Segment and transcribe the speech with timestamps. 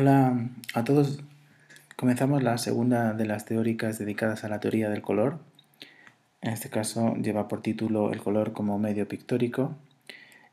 [0.00, 1.20] Hola a todos.
[1.94, 5.40] Comenzamos la segunda de las teóricas dedicadas a la teoría del color.
[6.40, 9.76] En este caso lleva por título El color como medio pictórico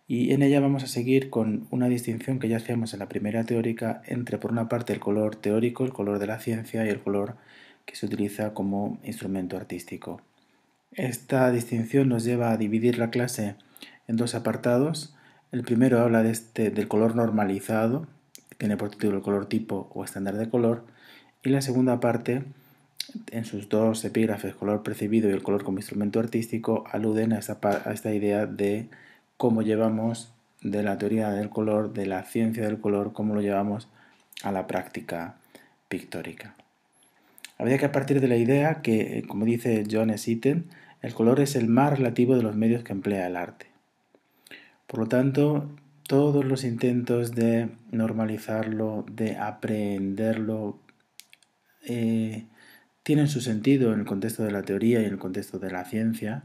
[0.06, 3.46] y en ella vamos a seguir con una distinción que ya hacíamos en la primera
[3.46, 7.00] teórica entre por una parte el color teórico, el color de la ciencia y el
[7.00, 7.38] color
[7.86, 10.20] que se utiliza como instrumento artístico.
[10.92, 13.56] Esta distinción nos lleva a dividir la clase
[14.10, 15.16] en dos apartados.
[15.54, 18.08] El primero habla de este, del color normalizado,
[18.58, 20.84] tiene por título el color tipo o estándar de color,
[21.44, 22.44] y la segunda parte,
[23.32, 27.60] en sus dos epígrafes, color percibido y el color como instrumento artístico, aluden a esta,
[27.62, 28.90] a esta idea de
[29.38, 33.88] cómo llevamos de la teoría del color, de la ciencia del color, cómo lo llevamos
[34.44, 35.36] a la práctica
[35.88, 36.56] pictórica.
[37.58, 40.66] Habría que partir de la idea que, como dice John Sitten,
[41.02, 43.68] el color es el más relativo de los medios que emplea el arte.
[44.88, 45.70] Por lo tanto,
[46.08, 50.80] todos los intentos de normalizarlo, de aprenderlo,
[51.86, 52.46] eh,
[53.04, 55.84] tienen su sentido en el contexto de la teoría y en el contexto de la
[55.84, 56.44] ciencia,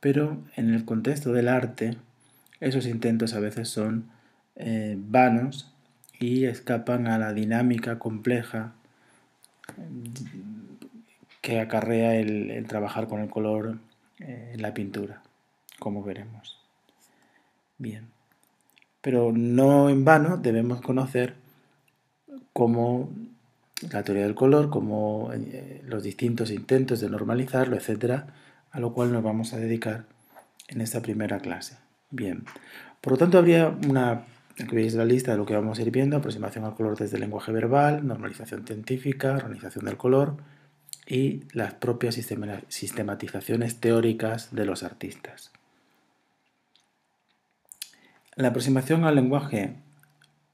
[0.00, 1.96] pero en el contexto del arte,
[2.60, 4.08] esos intentos a veces son
[4.56, 5.74] eh, vanos
[6.18, 8.72] y escapan a la dinámica compleja
[11.42, 13.78] que acarrea el, trabajar con el color
[14.20, 15.22] eh, en la pintura,
[15.78, 16.58] como veremos.
[17.78, 18.15] Bien
[19.06, 21.36] pero no en vano debemos conocer
[22.52, 23.08] cómo
[23.92, 28.26] la teoría del color, como eh, los distintos intentos de normalizarlo, etcétera,
[28.72, 30.06] a lo cual nos vamos a dedicar
[30.66, 31.76] en esta primera clase.
[32.10, 32.42] Bien,
[33.00, 34.24] por lo tanto habría una,
[34.60, 37.14] aquí veis la lista de lo que vamos a ir viendo, aproximación al color desde
[37.14, 40.34] el lenguaje verbal, normalización científica, organización del color
[41.06, 45.52] y las propias sistematizaciones teóricas de los artistas.
[48.36, 49.72] La aproximación al lenguaje,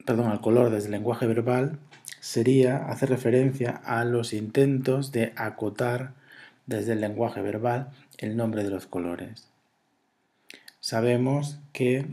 [0.06, 1.80] perdón, al color desde el lenguaje verbal
[2.20, 6.12] sería hacer referencia a los intentos de acotar
[6.66, 9.48] desde el lenguaje verbal el nombre de los colores.
[10.78, 12.06] Sabemos que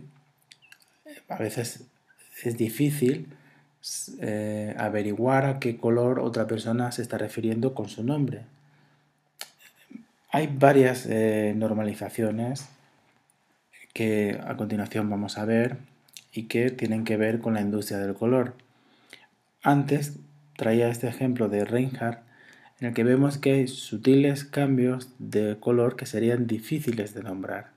[1.28, 1.86] a veces
[2.44, 3.28] es difícil
[4.22, 8.42] eh, averiguar a qué color otra persona se está refiriendo con su nombre.
[10.32, 12.70] Hay varias eh, normalizaciones
[13.94, 15.78] que a continuación vamos a ver
[16.32, 18.56] y que tienen que ver con la industria del color.
[19.62, 20.18] Antes
[20.56, 22.20] traía este ejemplo de Reinhardt
[22.80, 27.72] en el que vemos que hay sutiles cambios de color que serían difíciles de nombrar,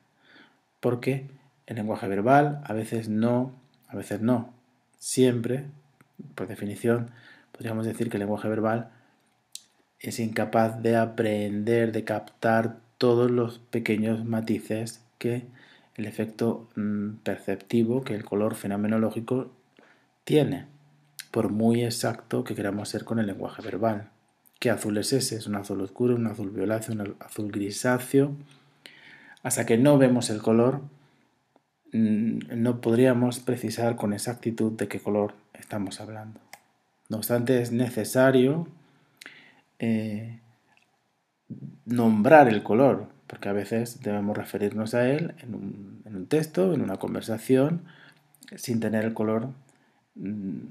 [0.80, 1.26] porque
[1.66, 3.52] el lenguaje verbal a veces no,
[3.88, 4.52] a veces no,
[4.98, 5.64] siempre,
[6.36, 7.10] por definición,
[7.50, 8.90] podríamos decir que el lenguaje verbal
[9.98, 15.44] es incapaz de aprender, de captar todos los pequeños matices que
[15.96, 19.50] el efecto mm, perceptivo que el color fenomenológico
[20.24, 20.66] tiene,
[21.30, 24.10] por muy exacto que queramos ser con el lenguaje verbal.
[24.58, 25.36] ¿Qué azul es ese?
[25.36, 28.36] Es un azul oscuro, un azul violáceo, un azul grisáceo.
[29.42, 30.82] Hasta que no vemos el color,
[31.92, 36.40] mm, no podríamos precisar con exactitud de qué color estamos hablando.
[37.08, 38.68] No obstante, es necesario
[39.78, 40.38] eh,
[41.84, 46.98] nombrar el color, porque a veces debemos referirnos a él en un, texto, en una
[46.98, 47.80] conversación,
[48.56, 49.48] sin tener el color
[50.16, 50.66] mm,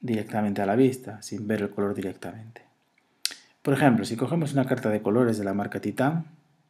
[0.00, 2.62] directamente a la vista, sin ver el color directamente.
[3.60, 6.24] Por ejemplo, si cogemos una carta de colores de la marca Titan,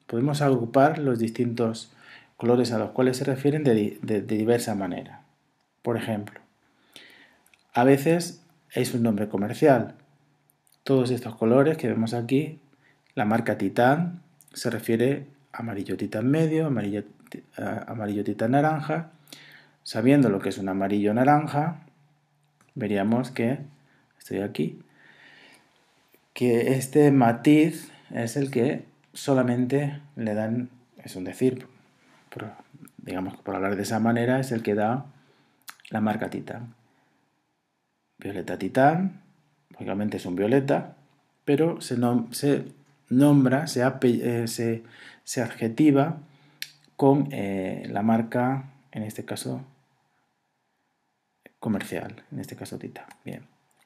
[0.08, 1.92] podemos agrupar los distintos
[2.36, 5.22] colores a los cuales se refieren de, de diversa manera.
[5.82, 6.40] Por ejemplo,
[7.74, 9.94] a veces es un nombre comercial.
[10.82, 12.58] Todos estos colores que vemos aquí,
[13.14, 14.22] la marca Titan
[14.52, 17.04] se refiere a amarillo titán medio, amarillo,
[17.86, 19.10] amarillo titán naranja.
[19.82, 21.80] Sabiendo lo que es un amarillo naranja,
[22.74, 23.58] veríamos que,
[24.18, 24.82] estoy aquí,
[26.34, 30.70] que este matiz es el que solamente le dan,
[31.02, 31.66] es un decir,
[32.98, 35.06] digamos que por hablar de esa manera, es el que da
[35.90, 36.74] la marca titán.
[38.18, 39.22] Violeta titán,
[39.70, 40.96] lógicamente es un violeta,
[41.44, 41.96] pero se,
[42.32, 42.66] se
[43.08, 44.82] nombra, eh, se,
[45.24, 46.18] se, adjetiva
[46.96, 49.64] con eh, la marca, en este caso
[51.58, 53.06] comercial, en este caso Tita.
[53.24, 53.42] Bien.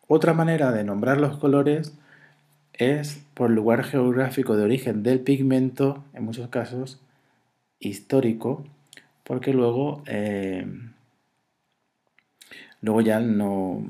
[0.08, 1.94] Otra manera de nombrar los colores
[2.72, 7.00] es por lugar geográfico de origen del pigmento, en muchos casos
[7.78, 8.64] histórico,
[9.24, 10.66] porque luego, eh,
[12.80, 13.84] luego ya no,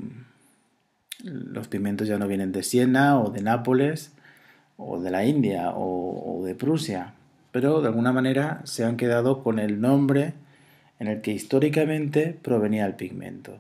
[1.23, 4.12] los pigmentos ya no vienen de Siena o de Nápoles,
[4.87, 7.15] o de la India o, de Prusia,
[7.51, 10.35] pero de alguna manera se han quedado con el nombre
[10.99, 13.57] en el que históricamente provenía el pigmento.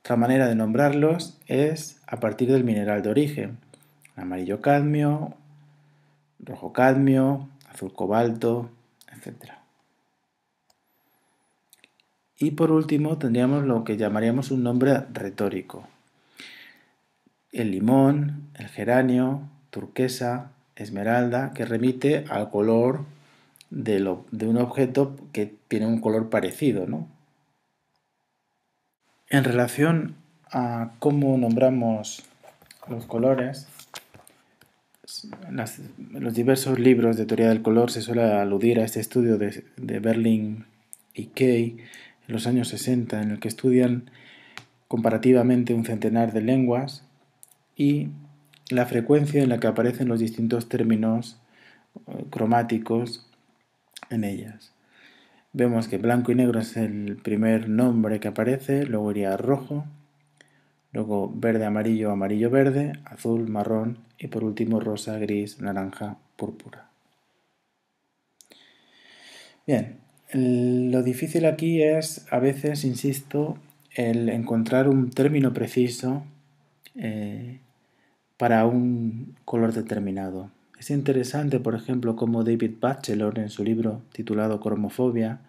[0.00, 3.58] Otra manera de nombrarlos es a partir del mineral de origen.
[4.16, 5.34] Amarillo cadmio,
[6.40, 8.70] rojo cadmio, azul cobalto,
[9.12, 9.52] etc.
[12.36, 15.86] Y por último tendríamos lo que llamaríamos un nombre retórico.
[17.52, 23.04] El limón, el geranio, turquesa, esmeralda, que remite al color
[23.70, 24.00] de,
[24.46, 26.86] un objeto que tiene un color parecido.
[26.86, 27.08] ¿no?
[29.28, 30.14] En relación
[30.48, 32.22] a cómo nombramos
[32.88, 33.66] los colores,
[35.48, 39.64] en los diversos libros de teoría del color se suele aludir a este estudio de,
[39.76, 40.66] de Berlin
[41.14, 41.78] y Kay
[42.28, 44.08] en los años 60, en el que estudian
[44.86, 47.04] comparativamente un centenar de lenguas
[47.76, 48.10] y
[48.70, 51.38] la frecuencia en la que aparecen los distintos términos
[52.06, 53.28] eh, cromáticos
[54.10, 54.72] en ellas.
[55.52, 59.84] Vemos que blanco y negro es el primer nombre que aparece, luego iría rojo,
[60.92, 66.88] luego verde, amarillo, amarillo, verde, azul, marrón y por último rosa, gris, naranja, púrpura.
[69.66, 69.98] Bien,
[70.32, 73.56] lo difícil aquí es, a veces, insisto,
[73.94, 76.24] el encontrar un término preciso
[76.96, 77.60] eh,
[78.36, 80.50] para un color determinado.
[80.78, 85.40] Es interesante, por ejemplo, cómo David Batchelor, en su libro titulado Cromofobia,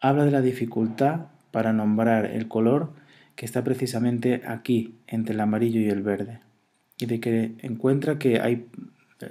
[0.00, 2.92] habla de la dificultad para nombrar el color
[3.34, 6.40] que está precisamente aquí, entre el amarillo y el verde,
[6.98, 8.66] y de que encuentra que hay,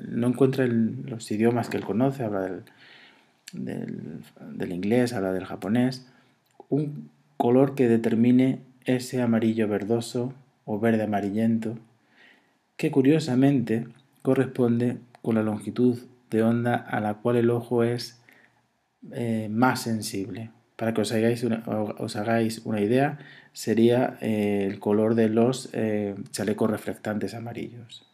[0.08, 2.64] no encuentra los idiomas que él conoce, habla del,
[3.54, 6.08] del inglés, habla del japonés,
[6.70, 10.34] un color que determine ese amarillo verdoso
[10.64, 11.78] o verde amarillento,
[12.78, 13.88] que curiosamente
[14.22, 15.98] corresponde con la longitud
[16.30, 18.22] de onda a la cual el ojo es
[19.12, 20.52] eh, más sensible.
[20.76, 23.18] Para que os hagáis una, idea,
[23.52, 28.06] sería eh, el color de los eh, chalecos reflectantes amarillos.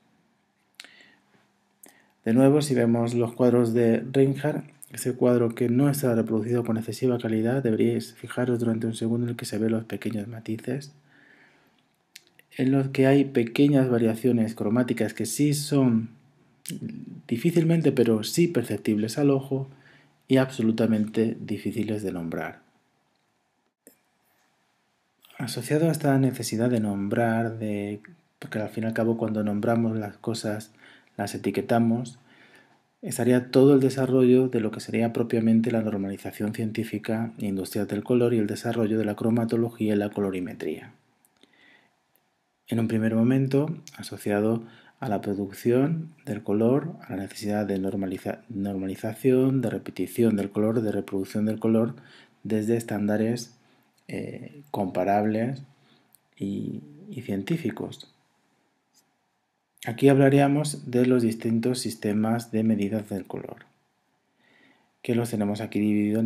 [2.24, 4.64] De nuevo, si vemos los cuadros de Reinhardt,
[4.94, 9.32] ese cuadro que no está reproducido con excesiva calidad, deberíais fijaros durante un segundo en
[9.32, 10.94] el que se ven los pequeños matices
[12.58, 16.10] en los que hay pequeñas variaciones cromáticas que sí son
[17.28, 19.68] difícilmente, pero sí perceptibles al ojo
[20.28, 22.62] y absolutamente difíciles de nombrar.
[25.38, 28.02] Asociado a esta necesidad de nombrar, de,
[28.40, 30.72] porque al fin y al cabo cuando nombramos las cosas
[31.18, 32.20] las etiquetamos,
[33.02, 38.04] estaría todo el desarrollo de lo que sería propiamente la normalización científica e industrial del
[38.04, 40.94] color y el desarrollo de la cromatología y la colorimetría
[42.74, 43.68] en un primer momento
[43.98, 44.64] asociado
[45.00, 50.92] a la producción del color, a la necesidad de normalización, de repetición del color, de
[50.92, 51.96] reproducción del color
[52.42, 53.56] desde estándares
[54.08, 55.62] eh, comparables
[56.36, 56.82] y,
[57.22, 58.12] científicos.
[59.86, 63.68] Aquí hablaríamos de los distintos sistemas de medidas del color,
[65.04, 66.24] que los tenemos aquí divididos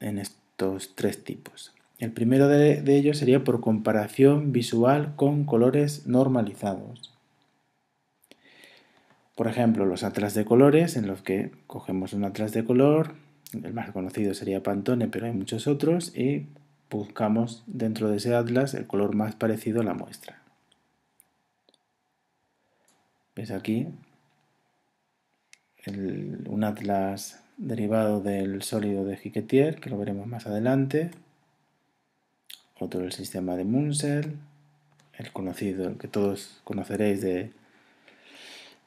[0.00, 1.72] en estos tres tipos.
[2.00, 7.12] El primero de, ellos sería por comparación visual con colores normalizados.
[9.36, 13.12] Por ejemplo, los atlas de colores, en los que cogemos un atlas de color,
[13.52, 16.46] el más conocido sería Pantone, pero hay muchos otros, y
[16.88, 20.40] buscamos dentro de ese atlas el color más parecido a la muestra.
[23.36, 23.86] ¿Ves aquí?
[25.86, 31.10] un atlas derivado del sólido de Jiquetier, que lo veremos más adelante
[32.80, 34.36] otro el sistema de Munsell,
[35.16, 37.52] el conocido, el que todos conoceréis de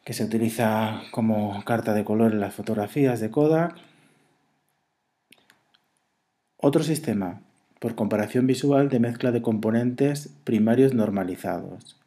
[0.03, 3.77] que se utiliza como carta de color en las fotografías de Kodak.
[6.57, 7.41] Otro sistema,
[7.79, 11.97] por comparación visual de mezcla de componentes primarios normalizados.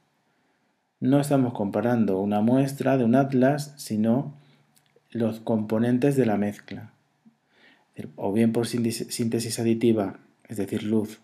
[0.99, 4.35] No estamos comparando una muestra de un atlas, sino
[5.11, 6.90] los componentes de la mezcla.
[8.16, 11.21] O bien por síntesis aditiva, es decir, luz,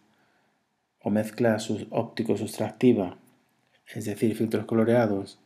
[1.03, 1.57] o mezcla
[1.91, 3.17] óptico-sustractiva,
[3.95, 5.39] es decir, filtros coloreados,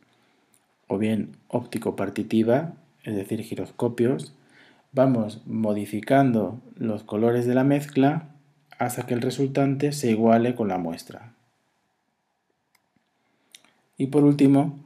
[0.87, 2.73] o bien óptico-partitiva,
[3.03, 4.33] es decir, giroscopios,
[4.91, 8.29] vamos modificando los colores de la mezcla
[8.77, 11.33] hasta que el resultante se iguale con la muestra.
[13.97, 14.79] Y por último,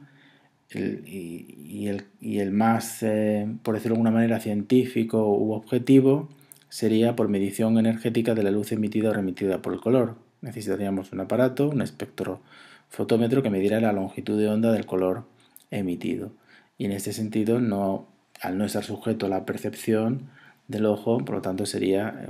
[0.74, 6.28] y, el, más, eh, por decirlo de alguna manera, científico u objetivo,
[6.70, 11.20] sería por medición energética de la luz emitida o remitida por el color, necesitaríamos un
[11.20, 15.24] aparato, un espectrofotómetro que midiera la longitud de onda del color
[15.70, 16.32] emitido.
[16.76, 18.06] Y en este sentido, no,
[18.40, 20.28] al no estar sujeto a la percepción
[20.68, 22.26] del ojo, por lo tanto sería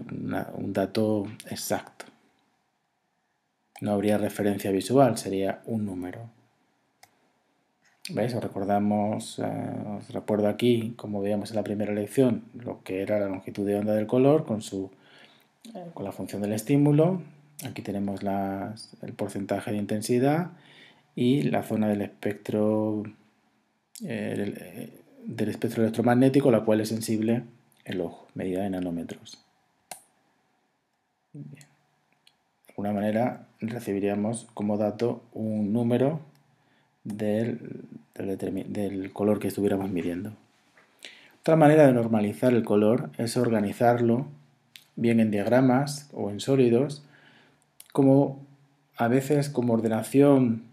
[0.55, 2.07] un dato exacto.
[3.81, 6.31] no habría referencia visual, sería un número.
[8.11, 8.35] ¿Veis?
[8.35, 9.45] Os recordamos, eh,
[10.11, 13.95] recuerdo aquí, como veíamos en la primera lección, lo que era la longitud de onda
[13.95, 14.91] del color con, su,
[15.75, 17.23] eh, con la función del estímulo.
[17.65, 18.21] Aquí tenemos
[19.03, 20.53] el porcentaje de intensidad
[21.15, 23.05] y la zona del espectro
[24.05, 27.45] eh, del espectro electromagnético, la cual es sensible
[27.85, 29.39] el ojo, medida en nanómetros.
[31.33, 31.67] De
[32.69, 36.21] alguna manera recibiríamos como dato un número
[37.05, 40.33] del, del, color que estuviéramos midiendo.
[41.41, 44.27] Otra manera de normalizar el color es organizarlo
[44.97, 47.05] bien en diagramas o en sólidos,
[47.93, 48.47] como
[48.97, 50.65] a veces como ordenación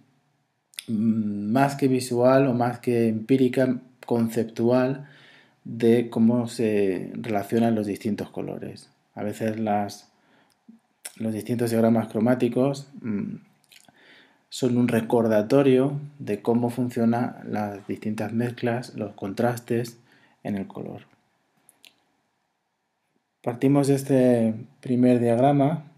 [0.88, 5.08] mm, más que visual o más que empírica, conceptual
[5.64, 8.90] de cómo se relacionan los distintos colores.
[9.14, 10.10] A veces las,
[11.18, 13.36] los distintos diagramas cromáticos mm,
[14.50, 19.98] son un recordatorio de cómo funcionan las distintas mezclas, los contrastes
[20.44, 21.02] en el color.
[23.44, 25.89] Partimos de este primer diagrama,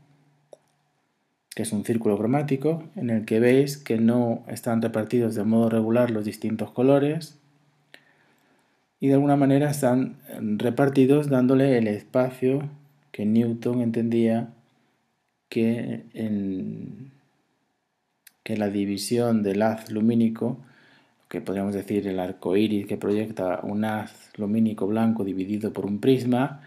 [1.56, 5.70] que es un círculo cromático, en el que veis que no están repartidos de modo
[5.70, 7.38] regular los distintos colores
[9.02, 10.18] y de alguna manera están
[10.58, 12.70] repartidos dándole el espacio
[13.12, 14.50] que Newton entendía
[15.50, 17.12] que en
[18.44, 20.58] que la división del haz lumínico,
[21.30, 26.00] que podríamos decir el arco iris que proyecta un haz lumínico blanco dividido por un
[26.00, 26.62] prisma,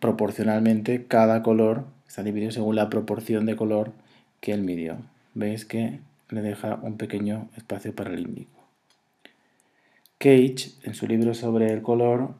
[0.00, 3.92] proporcionalmente cada color está dividido según la proporción de color
[4.40, 4.98] que él midió.
[5.32, 8.60] Veis que le deja un pequeño espacio para el índico.
[10.18, 12.34] Cage, en su libro sobre el color,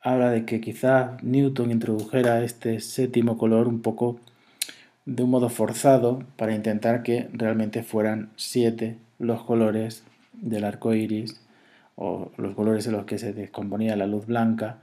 [0.00, 4.20] habla de que quizá Newton introdujera este séptimo color un poco
[5.06, 10.04] de un modo forzado para intentar que realmente fueran siete los colores
[10.34, 11.40] del arco iris
[11.96, 14.78] o los colores en los que se descomponía la luz blanca,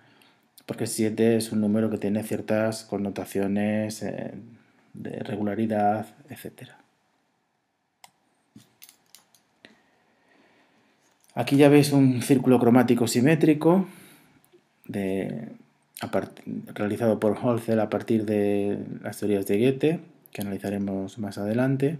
[0.66, 4.34] porque siete es un número que tiene ciertas connotaciones eh,
[4.94, 6.70] de regularidad, etc.
[11.34, 13.88] Aquí ya veis un círculo cromático simétrico
[16.74, 20.00] realizado por Holzer a partir de las teorías de Goethe
[20.32, 21.98] que analizaremos más adelante.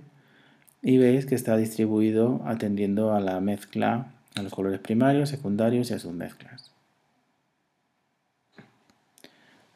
[0.82, 5.94] Y veis que está distribuido atendiendo a la mezcla, a los colores primarios, secundarios y
[5.94, 6.75] a sus mezclas.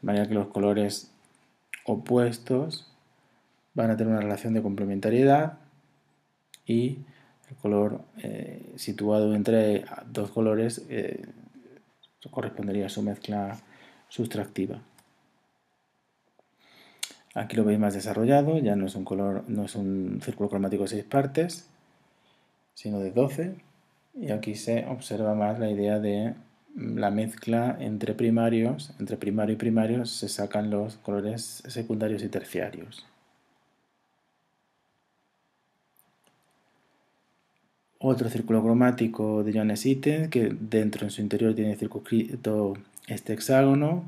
[0.01, 1.11] De manera que los colores
[1.85, 2.91] opuestos
[3.73, 5.57] van a tener una relación de complementariedad
[6.65, 6.99] y
[7.49, 11.25] el color eh, situado entre dos colores eh,
[12.31, 13.57] correspondería a su mezcla
[14.07, 14.81] sustractiva.
[17.35, 20.83] Aquí lo veis más desarrollado, ya no es un color, no es un círculo cromático
[20.83, 21.67] de 6 partes,
[22.73, 23.55] sino de 12.
[24.15, 26.33] Y aquí se observa más la idea de
[26.79, 33.05] la mezcla entre primarios, entre primario y primario se sacan los colores secundarios y terciarios.
[37.99, 44.05] Otro círculo cromático de Johannes Itten, que dentro en su interior tiene circunscrito este hexágono,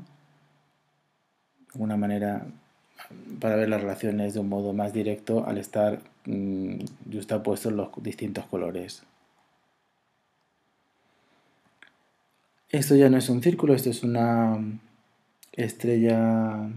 [1.74, 2.46] una manera
[3.38, 6.76] para ver las relaciones de un modo más directo al estar mmm,
[7.12, 9.02] justapuestos los distintos colores.
[12.72, 14.58] Esto ya no es un círculo, esto es una
[15.52, 16.70] estrella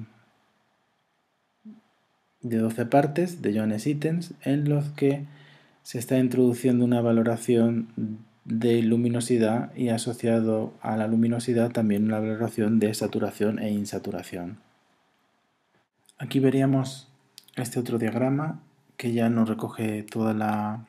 [2.42, 5.26] de 12 partes de Johannes Itten en los que
[5.84, 7.88] se está introduciendo una valoración
[8.44, 14.58] de luminosidad y asociado a la luminosidad también una valoración de saturación e insaturación.
[16.18, 17.08] Aquí veríamos
[17.56, 18.60] este otro diagrama
[18.98, 20.88] que ya no recoge toda la,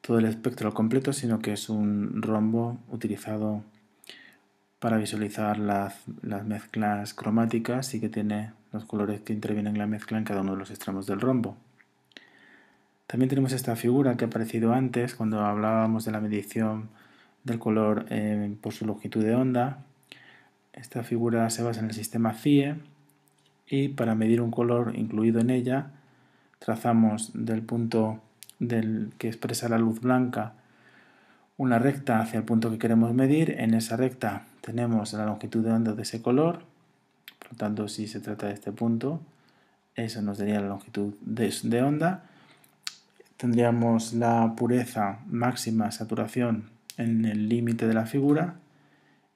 [0.00, 3.62] todo el espectro completo, sino que es un rombo utilizado
[4.80, 9.86] para visualizar las, las, mezclas cromáticas y que tiene los colores que intervienen en la
[9.86, 11.56] mezcla en cada uno de los extremos del rombo.
[13.06, 16.88] También tenemos esta figura que ha aparecido antes cuando hablábamos de la medición
[17.44, 19.84] del color eh, por su longitud de onda.
[20.72, 22.76] Esta figura se basa en el sistema CIE
[23.66, 25.90] y para medir un color incluido en ella
[26.58, 28.20] trazamos del punto
[28.58, 30.54] del que expresa la luz blanca
[31.60, 33.56] una recta hacia el punto que queremos medir.
[33.58, 36.62] En esa recta tenemos la longitud de onda de ese color.
[37.38, 39.20] Por lo tanto, si se trata de este punto,
[39.94, 42.24] eso nos daría la longitud de, onda.
[43.36, 48.54] Tendríamos la pureza máxima saturación en el límite de la figura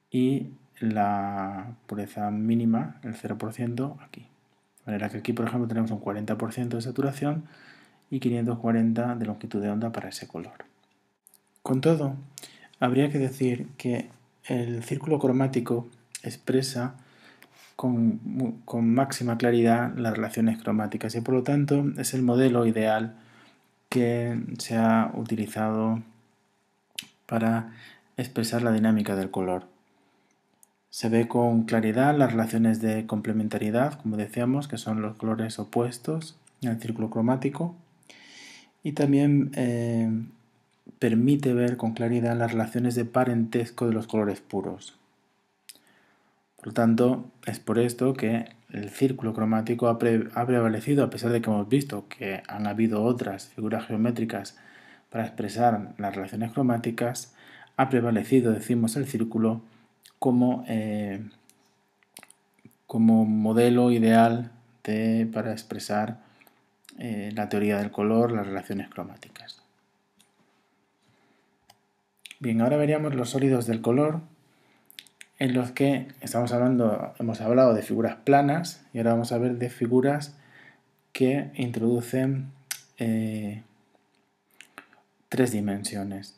[0.09, 0.47] y
[0.79, 4.21] la pureza mínima, el 0%, aquí.
[4.21, 7.43] De manera que aquí, por ejemplo, tenemos un 40% de saturación
[8.09, 10.65] y 540 de longitud de onda para ese color.
[11.65, 12.15] Con todo,
[12.79, 14.07] habría que decir que
[14.43, 15.87] el círculo cromático
[16.21, 16.93] expresa
[17.75, 18.19] con,
[18.83, 23.15] máxima claridad las relaciones cromáticas y por lo tanto es el modelo ideal
[23.89, 26.03] que se ha utilizado
[27.25, 27.73] para
[28.15, 29.65] expresar la dinámica del color.
[30.91, 36.37] Se ve con claridad las relaciones de complementariedad, como decíamos, que son los colores opuestos
[36.61, 37.75] en el círculo cromático,
[38.83, 40.11] y también eh,
[41.05, 44.97] permite ver con claridad las relaciones de parentesco de los colores puros.
[46.55, 51.41] Por lo tanto, es por esto que el círculo cromático ha, prevalecido, a pesar de
[51.41, 54.57] que hemos visto que han habido otras figuras geométricas
[55.11, 57.35] para expresar las relaciones cromáticas,
[57.77, 59.61] ha prevalecido, decimos, el círculo
[60.17, 61.23] como, eh,
[62.87, 64.49] como modelo ideal
[65.31, 66.17] para expresar
[66.97, 69.64] eh, la teoría del color, las relaciones cromáticas.
[72.39, 74.19] Bien, ahora veríamos los sólidos del color,
[75.39, 79.57] en los que estamos hablando, hemos hablado de figuras planas y ahora vamos a ver
[79.57, 80.35] de figuras
[81.13, 82.51] que introducen
[82.97, 83.63] eh,
[85.29, 86.35] tres dimensiones.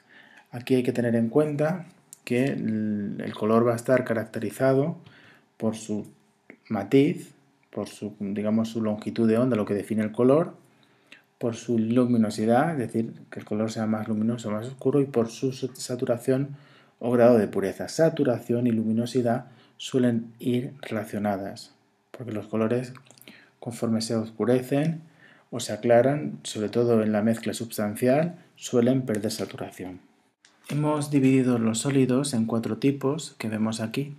[0.51, 1.87] Aquí hay que tener en cuenta
[2.23, 4.97] que el color va a estar caracterizado
[5.57, 6.07] por su
[6.69, 7.33] matiz,
[7.71, 10.55] por su, digamos, su longitud de onda, lo que define el color,
[11.37, 15.05] por su luminosidad, es decir, que el color sea más luminoso o más oscuro, y
[15.05, 16.55] por su saturación
[16.99, 17.87] o grado de pureza.
[17.89, 19.45] Saturación y luminosidad
[19.77, 21.73] suelen ir relacionadas,
[22.11, 22.93] porque los colores,
[23.59, 25.01] conforme se oscurecen
[25.51, 29.99] o se aclaran, sobre todo en la mezcla substancial, suelen perder saturación.
[30.69, 34.15] Hemos dividido los sólidos en cuatro tipos que vemos aquí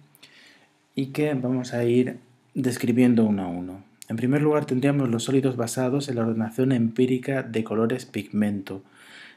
[0.94, 2.18] y que vamos a ir
[2.54, 3.87] describiendo uno a uno.
[4.08, 8.82] En primer lugar tendríamos los sólidos basados en la ordenación empírica de colores pigmento.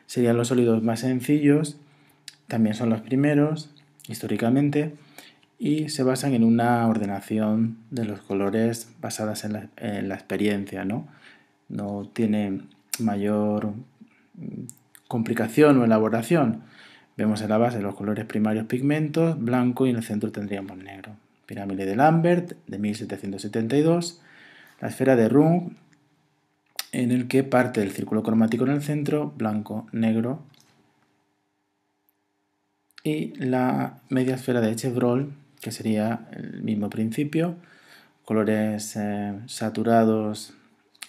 [0.06, 1.78] Serían los sólidos más sencillos,
[2.48, 3.70] también son los primeros
[4.08, 4.94] históricamente
[5.60, 9.54] y se basan en una ordenación de los colores basadas en
[10.10, 11.08] la, experiencia, ¿no?
[11.70, 12.62] No tiene
[13.00, 13.74] mayor
[15.08, 16.64] complicación o elaboración.
[17.16, 21.12] Vemos en la base los colores primarios pigmentos, blanco y en el centro tendríamos negro.
[21.46, 24.22] Pirámide de Lambert de 1772,
[24.82, 25.76] la esfera de Runge
[26.92, 30.44] en el que parte del círculo cromático en el centro, blanco, negro,
[33.04, 37.56] y la media esfera de Chevreul, que sería el mismo principio,
[38.26, 40.54] colores eh, saturados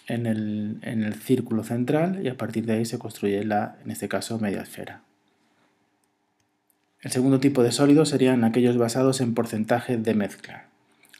[0.07, 3.91] en el, en el, círculo central y a partir de ahí se construye la, en
[3.91, 5.01] este caso, media esfera.
[7.01, 10.65] El segundo tipo de sólidos serían aquellos basados en porcentaje de mezcla.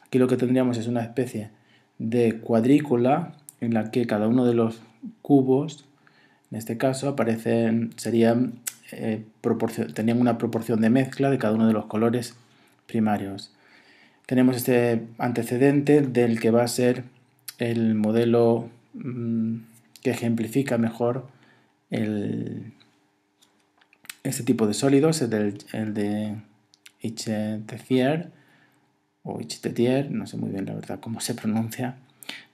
[0.04, 1.50] Aquí lo que tendríamos es una especie
[1.98, 4.80] de cuadrícula en la que cada uno de los
[5.22, 5.86] cubos,
[6.50, 8.60] en este caso, aparecen, serían,
[8.92, 9.24] eh,
[9.94, 12.34] tenían una proporción de mezcla de cada uno de los colores
[12.86, 13.52] primarios.
[14.26, 17.04] Tenemos este antecedente del que va a ser
[17.58, 19.56] el modelo mm,
[20.02, 21.26] que ejemplifica mejor
[21.90, 22.72] el,
[24.24, 25.30] este tipo de sólidos es
[25.74, 26.36] el de
[27.00, 28.30] Ichetetier
[29.24, 29.40] o
[30.10, 31.96] no sé muy bien la verdad cómo se pronuncia,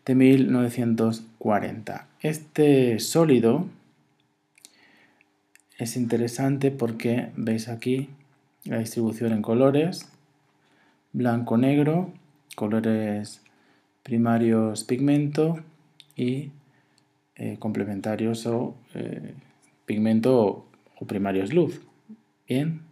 [0.07, 2.07] de 1940.
[2.23, 3.67] Este sólido
[5.79, 8.09] es interesante porque veis aquí
[8.65, 10.09] la distribución en colores,
[11.13, 12.13] blanco-negro,
[12.55, 13.43] colores
[14.03, 15.61] primarios pigmento
[16.17, 16.51] y
[17.37, 19.35] eh, complementarios o eh,
[19.87, 20.67] pigmento
[20.99, 21.81] o primario es luz.
[22.47, 22.90] Bien.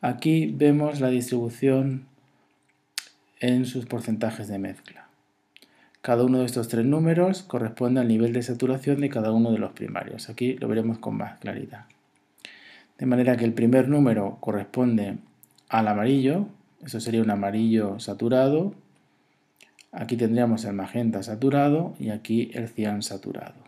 [0.00, 2.06] Aquí vemos la distribución
[3.40, 5.08] en sus porcentajes de mezcla.
[6.00, 9.58] Cada uno de estos tres números corresponde al nivel de saturación de cada uno de
[9.58, 10.30] los primarios.
[10.30, 11.86] Aquí lo veremos con más claridad.
[12.96, 15.18] De manera que el primer número corresponde
[15.68, 16.46] al amarillo,
[16.84, 18.74] eso sería un amarillo saturado.
[19.90, 23.66] Aquí tendríamos el magenta saturado y aquí el cian saturado.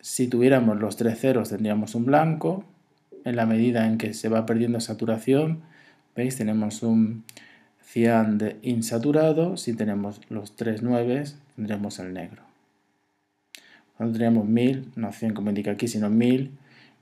[0.00, 2.64] Si tuviéramos los tres ceros tendríamos un blanco.
[3.28, 5.60] En la medida en que se va perdiendo saturación,
[6.16, 6.36] ¿veis?
[6.36, 7.24] Tenemos un
[7.82, 9.58] cian de insaturado.
[9.58, 12.42] Si tenemos los tres nueves, tendremos el negro.
[13.96, 16.52] Cuando tendríamos 1000, no 100 como indica aquí, sino 1000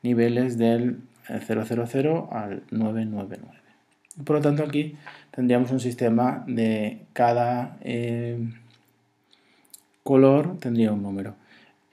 [0.02, 3.60] niveles del 000 al 999.
[4.24, 4.96] Por lo tanto, aquí
[5.30, 8.38] tendríamos un sistema de cada eh,
[10.02, 11.36] color tendría un número.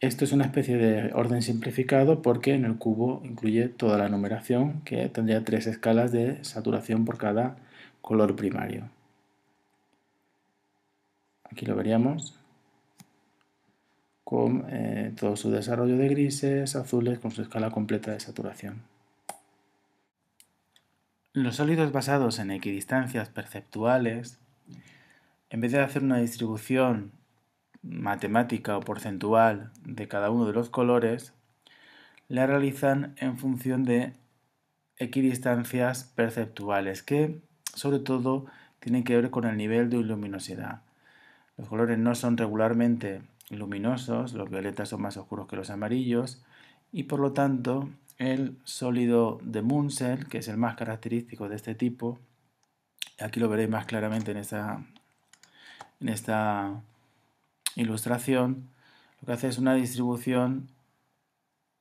[0.03, 4.81] Esto es una especie de orden simplificado porque en el cubo incluye toda la numeración
[4.81, 7.55] que tendría tres escalas de saturación por cada
[8.01, 8.89] color primario.
[11.49, 12.37] aquí lo veríamos,
[14.25, 18.81] con eh, todo su desarrollo de grises, azules, con su escala completa de saturación.
[21.31, 24.37] Los sólidos basados en equidistancias perceptuales,
[25.49, 27.22] en vez de hacer una distribución
[27.83, 31.33] matemática o porcentual de cada uno de los colores,
[32.29, 34.13] la realizan en función de
[34.97, 37.41] equidistancias perceptuales que
[37.73, 38.45] sobre todo
[38.79, 40.81] tienen que ver con el nivel de luminosidad.
[41.57, 46.43] Los colores no son regularmente luminosos, los violetas son más oscuros que los amarillos
[46.91, 51.75] y por lo tanto el sólido de Munsell, que es el más característico de este
[51.75, 52.19] tipo,
[53.19, 54.85] aquí lo veréis más claramente en esta,
[55.99, 56.81] en esta
[57.75, 58.69] ilustración,
[59.21, 60.69] lo que hace es una distribución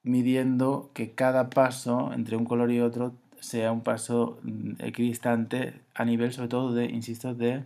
[0.02, 6.04] midiendo que cada paso entre un color y otro sea un paso mm, equidistante a
[6.04, 7.64] nivel sobre todo de, insisto, de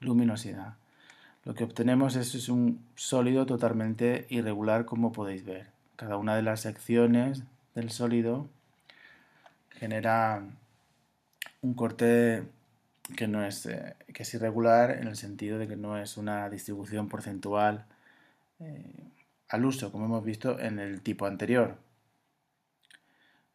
[0.00, 0.74] luminosidad.
[1.44, 5.66] Lo que obtenemos es, un sólido totalmente irregular como podéis ver.
[5.96, 7.42] Cada una de las secciones
[7.74, 8.48] del sólido
[9.70, 10.42] genera
[11.60, 12.44] un corte
[13.16, 16.48] que no es eh, que es irregular en el sentido de que no es una
[16.48, 17.86] distribución porcentual
[18.60, 19.10] eh,
[19.48, 21.76] al uso como hemos visto en el tipo anterior.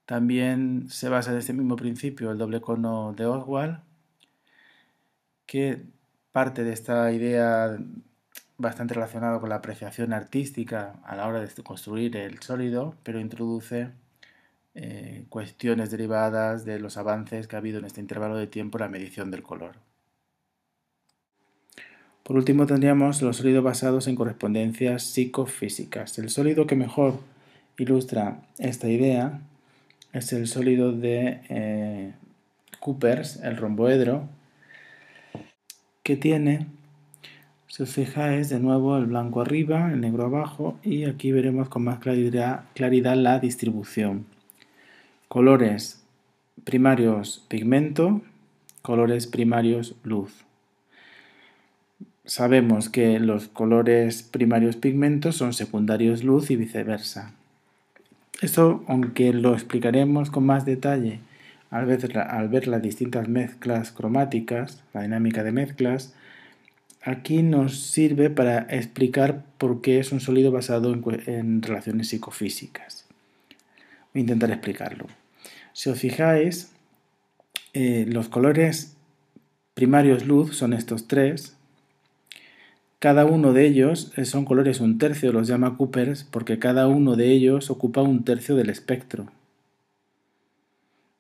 [0.06, 3.80] También se basa en este mismo principio el doble cono de Oswald
[5.46, 5.84] que
[6.32, 7.78] parte de esta idea
[8.58, 13.92] bastante relacionada con la apreciación artística a la hora de construir el sólido pero introduce
[14.75, 18.84] eh, cuestiones derivadas de los avances que ha habido en este intervalo de tiempo en
[18.84, 19.75] la medición del color.
[22.23, 26.19] Por último tendríamos los sólidos basados en correspondencias psicofísicas.
[26.19, 27.19] El sólido que mejor
[27.77, 29.41] ilustra esta idea
[30.13, 32.13] es el sólido de eh,
[32.79, 34.27] Coopers, el romboedro,
[36.03, 36.67] que tiene,
[37.67, 41.84] si os fijáis, de nuevo el blanco arriba, el negro abajo y aquí veremos con
[41.84, 44.25] más claridad, claridad la distribución.
[45.32, 46.02] Colores
[46.63, 48.24] primarios pigmento,
[48.82, 50.34] colores primarios luz.
[52.26, 57.36] Sabemos que los colores primarios pigmento son secundarios luz y viceversa.
[58.42, 61.20] Esto, aunque lo explicaremos con más detalle
[61.70, 66.15] al ver, al ver las distintas mezclas cromáticas, la dinámica de mezclas,
[67.04, 73.06] aquí nos sirve para explicar por qué es un sólido basado en, en relaciones psicofísicas.
[74.12, 75.18] Voy a intentar explicarlo.
[75.80, 76.74] Si os fijáis,
[77.72, 78.98] eh, los colores
[79.76, 81.56] primarios luz son estos tres.
[83.00, 87.15] Cada uno de ellos eh, son colores un tercio, los llama Coopers, porque cada uno
[87.15, 89.32] de ellos ocupa un tercio del espectro.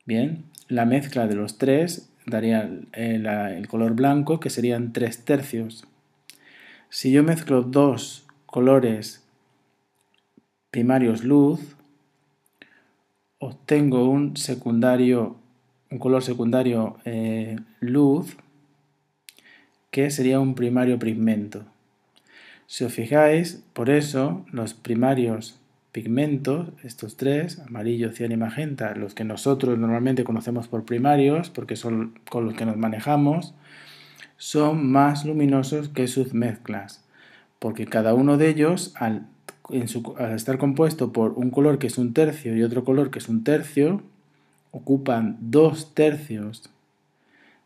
[0.05, 5.87] Bien, la mezcla de los tres daría el, el color blanco, que serían tres tercios.
[6.89, 9.23] Si yo mezclo dos colores
[10.69, 11.61] primarios luz,
[13.39, 15.37] obtengo un secundario,
[15.89, 18.37] un color secundario eh, luz,
[19.91, 21.65] que sería un primario pigmento.
[22.67, 25.59] Si os fijáis, por eso los primarios
[25.91, 31.75] pigmentos, estos tres, amarillo, cian y magenta, los que nosotros normalmente conocemos por primarios, porque
[31.75, 33.55] son con los que nos manejamos,
[34.37, 37.03] son más luminosos que sus mezclas,
[37.57, 39.27] porque cada uno de ellos, al
[40.17, 43.29] al estar compuesto por un color que es un tercio y otro color que es
[43.29, 44.01] un tercio,
[44.71, 46.69] ocupan dos tercios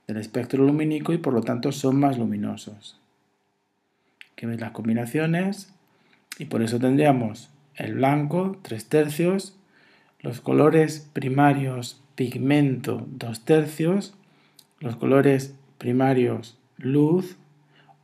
[0.07, 2.99] del espectro lumínico y por lo tanto son más luminosos.
[4.33, 5.73] Aquí veis las combinaciones
[6.37, 9.57] y por eso tendríamos el blanco, tres tercios,
[10.19, 14.13] los colores primarios pigmento, dos tercios,
[14.79, 17.37] los colores primarios luz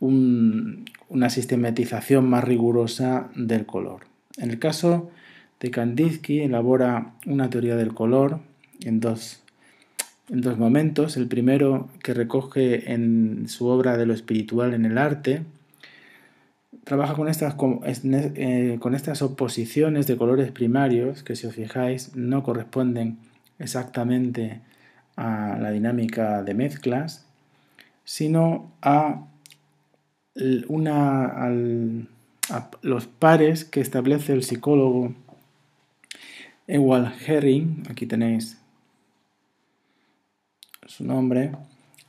[0.00, 4.02] una sistematización más rigurosa del color.
[4.36, 5.10] En el caso
[5.60, 8.40] de Kandinsky elabora una teoría del color
[8.82, 9.39] en dos,
[10.30, 11.16] en dos momentos.
[11.16, 15.42] El primero que recoge en su obra de lo espiritual en el arte,
[16.84, 22.42] trabaja con estas, con, eh, estas oposiciones de colores primarios que si os fijáis no
[22.42, 23.18] corresponden
[23.58, 24.60] exactamente
[25.16, 27.26] a la dinámica de mezclas,
[28.04, 29.26] sino a,
[30.68, 31.50] una, a
[32.82, 35.14] los pares que establece el psicólogo
[36.66, 38.59] Ewald Herring, aquí tenéis
[40.90, 41.52] su nombre,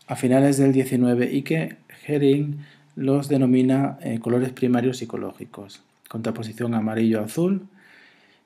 [0.08, 2.66] a finales del 19 y que Herring
[2.96, 5.84] los denomina eh, colores primarios psicológicos.
[6.10, 7.68] Contraposición amarillo-azul,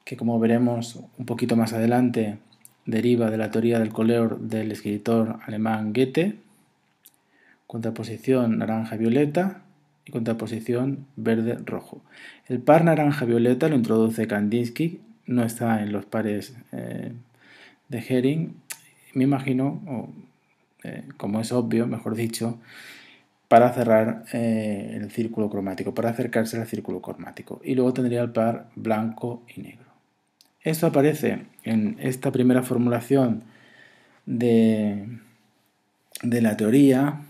[0.03, 2.37] que como veremos un poquito más adelante
[2.85, 6.35] deriva de la teoría del color del escritor alemán Goethe,
[7.65, 9.61] contraposición naranja-violeta
[10.05, 12.01] y contraposición verde-rojo.
[12.47, 17.13] El par naranja-violeta lo introduce Kandinsky, no está en los pares eh,
[17.87, 18.64] de Herring.
[19.15, 20.13] Me imagino,
[20.83, 22.59] eh, como es obvio, mejor dicho,
[23.47, 27.61] para cerrar eh, el círculo cromático, para acercarse al círculo cromático.
[27.63, 29.85] Y luego tendría el par blanco y negro.
[30.61, 33.43] Esto aparece en esta primera formulación
[34.25, 35.07] de,
[36.21, 37.21] de la teoría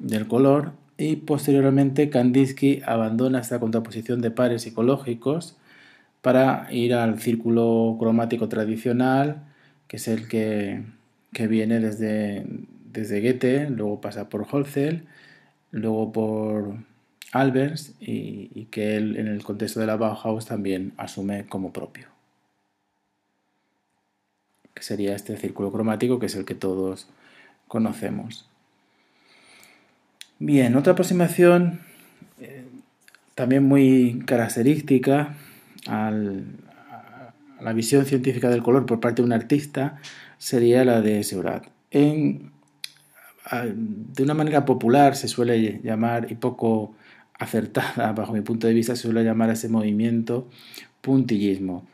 [0.00, 5.58] del color y posteriormente Kandinsky abandona esta contraposición de pares psicológicos
[6.22, 9.44] para ir al círculo cromático tradicional,
[9.88, 10.82] que es el que,
[11.46, 12.46] viene desde,
[12.92, 15.04] desde Goethe, luego pasa por Holzel,
[15.70, 16.76] luego por
[17.32, 22.16] Albers y, y que él en el contexto de la Bauhaus también asume como propio
[24.76, 27.08] que sería este círculo cromático, que es el que todos
[27.66, 28.46] conocemos.
[30.38, 31.80] Bien, otra aproximación
[32.38, 32.66] eh,
[33.34, 35.34] también muy característica
[35.86, 36.12] a
[37.62, 39.98] la visión científica del color por parte de un artista
[40.38, 41.66] sería la de Seurat.
[41.90, 42.40] de
[44.22, 46.94] una manera popular se suele llamar, y poco
[47.38, 50.48] acertada bajo mi punto de vista, se suele llamar a ese movimiento
[51.00, 51.86] puntillismo.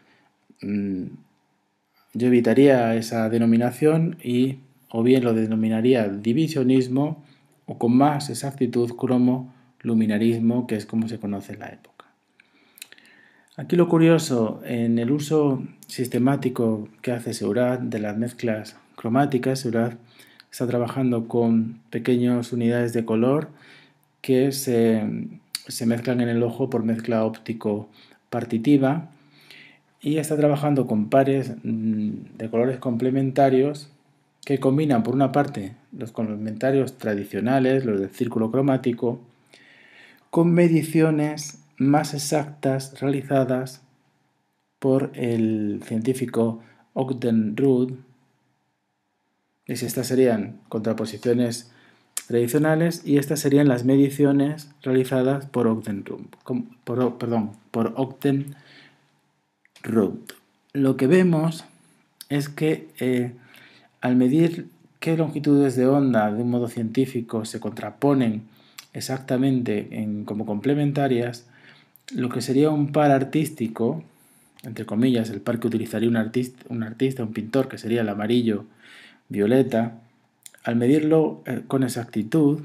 [0.63, 1.07] Mm,
[2.15, 4.59] yo evitaría esa denominación y
[4.91, 7.25] o bien lo denominaría divisionismo
[7.65, 11.92] o con más exactitud cromo-luminarismo, que es como se conoce en la época.
[13.55, 19.93] Aquí lo curioso, en el uso sistemático que hace Seurat de las mezclas cromáticas, Seurat
[20.51, 23.51] está trabajando con pequeñas unidades de color
[24.23, 25.07] que se,
[25.69, 27.91] se mezclan en el ojo por mezcla óptico
[28.31, 29.11] partitiva
[30.01, 33.91] y está trabajando con pares mm, de colores complementarios
[34.47, 39.21] que combinan por una parte los complementarios tradicionales, los del círculo cromático,
[40.31, 43.83] con mediciones más exactas realizadas
[44.79, 46.61] por el científico
[46.95, 47.93] Ogden Rudd.
[49.67, 51.71] Estas serían contraposiciones
[52.27, 56.27] tradicionales y estas serían las mediciones realizadas por Ogden Rudd,
[56.85, 57.95] perdón, por
[60.73, 61.65] lo que vemos
[62.29, 63.33] es que eh,
[64.01, 64.69] al medir
[65.01, 68.43] qué longitudes de onda de un modo científico se contraponen
[68.93, 71.47] exactamente en, como complementarias,
[72.15, 74.03] lo que sería un par artístico,
[74.63, 76.65] entre comillas, el par que utilizaría un artista,
[77.25, 78.65] un, pintor, que sería el amarillo
[79.29, 79.99] violeta,
[80.65, 82.61] al medirlo eh, con exactitud,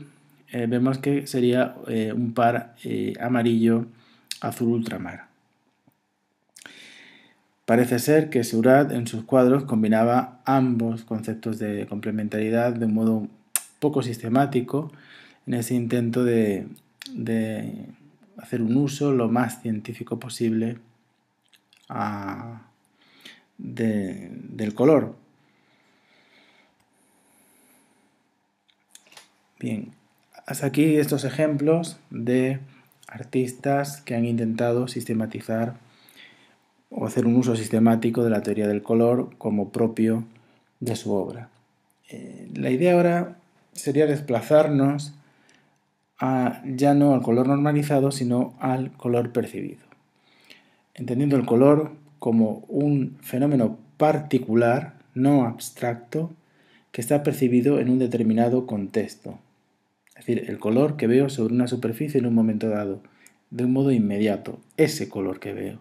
[0.51, 1.75] eh, vemos que sería
[2.15, 2.75] un par
[3.19, 3.87] amarillo
[4.41, 5.27] azul ultramar.
[7.67, 13.27] Parece ser que Seurat en sus cuadros combinaba ambos conceptos de complementariedad de un modo
[13.79, 14.89] poco sistemático
[15.45, 16.65] en ese intento de,
[18.37, 20.77] hacer un uso lo más científico posible
[23.57, 25.15] del color.
[29.59, 29.91] Bien,
[30.45, 32.59] hasta aquí estos ejemplos de
[33.07, 35.75] artistas que han intentado sistematizar
[36.89, 40.25] o hacer un uso sistemático de la teoría del color como propio
[40.79, 41.49] de su obra.
[42.09, 43.37] Eh, la idea ahora
[43.73, 45.13] sería desplazarnos
[46.19, 49.81] ya no al color normalizado, sino al color percibido.
[50.93, 56.31] Entendiendo el color como un fenómeno particular, no abstracto,
[56.91, 59.37] que está percibido en un determinado contexto.
[60.15, 63.01] Es decir, el color que veo sobre una superficie en un momento dado,
[63.51, 65.79] de un modo inmediato, ese color que veo.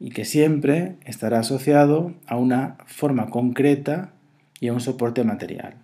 [0.00, 4.12] Y que siempre estará asociado a una forma concreta
[4.58, 5.76] y a un soporte material.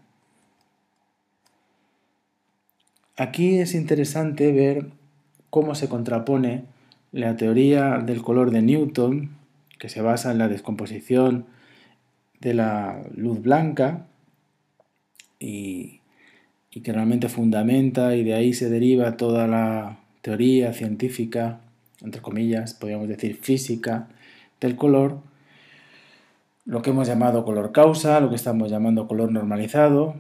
[3.19, 4.91] Aquí es interesante ver
[5.51, 6.67] cómo se contrapone
[7.11, 9.31] la teoría del color de Newton,
[9.81, 11.47] que se basa en la descomposición
[12.41, 14.07] de la luz blanca
[15.41, 16.01] y,
[16.85, 21.59] que realmente fundamenta y de ahí se deriva toda la teoría científica,
[22.03, 24.07] entre comillas, podríamos decir física,
[24.61, 25.19] del color,
[26.67, 30.15] lo que hemos llamado color causa, lo que estamos llamando color normalizado,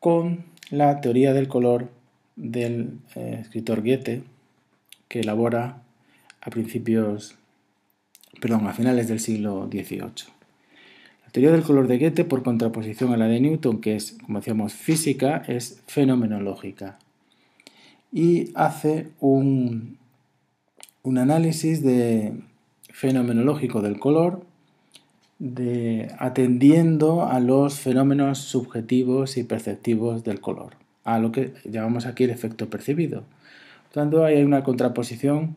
[0.00, 1.99] con la teoría del color
[2.40, 4.22] del eh, escritor Goethe,
[5.08, 5.82] que elabora
[6.40, 7.36] a principios,
[8.40, 10.32] perdón, a finales del siglo XVIII.
[11.26, 14.38] La teoría del color de Goethe, por contraposición a la de Newton, que es, como
[14.38, 16.98] decíamos, física, es fenomenológica.
[18.10, 19.98] Y hace un,
[21.02, 22.32] un análisis de,
[22.90, 24.44] fenomenológico del color,
[25.38, 32.24] de, atendiendo a los fenómenos subjetivos y perceptivos del color a lo que llamamos aquí
[32.24, 33.24] el efecto percibido.
[33.84, 35.56] Por tanto, hay una contraposición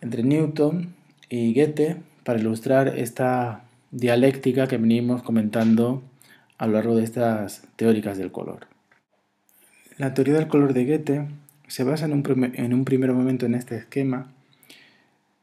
[0.00, 0.94] entre Newton
[1.28, 6.02] y Goethe para ilustrar esta dialéctica que venimos comentando
[6.58, 8.66] a lo largo de estas teóricas del color.
[9.96, 11.28] La teoría del color de Goethe
[11.68, 14.28] se basa en un, en un primer momento en este esquema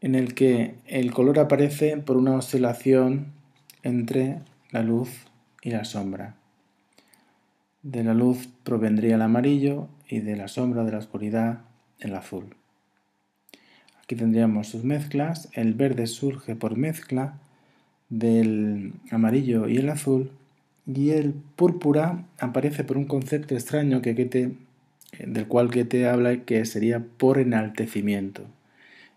[0.02, 3.34] en el que el color aparece por una oscilación
[3.84, 4.40] entre
[4.72, 5.10] la luz
[5.62, 6.37] y la sombra.
[7.88, 11.62] De la luz provendría el amarillo y de la sombra de la oscuridad
[12.00, 12.58] el azul.
[14.04, 15.48] Aquí tendríamos sus mezclas.
[15.54, 17.40] El verde surge por mezcla
[18.10, 20.32] del amarillo y el azul
[20.86, 24.14] y el púrpura aparece por un concepto extraño que
[25.26, 28.44] del cual Goethe habla que sería por enaltecimiento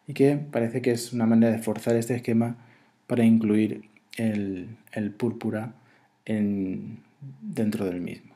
[0.07, 2.57] y que parece que es una manera de forzar este esquema
[3.09, 4.77] para incluir el,
[5.19, 5.75] púrpura
[7.43, 8.30] dentro del mismo.